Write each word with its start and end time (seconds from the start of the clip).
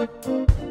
Música 0.00 0.69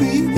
we 0.00 0.37